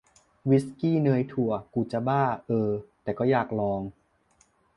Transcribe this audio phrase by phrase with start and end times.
[0.49, 2.69] วิสกี้เนยถั่ว กูจะบ้า เออ
[3.03, 3.81] แต่ก็อยากลอง